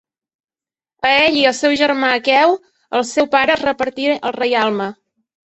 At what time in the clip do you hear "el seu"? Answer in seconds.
3.01-3.29